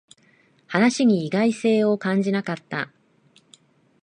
[0.65, 2.91] 話に意外性を感じなかった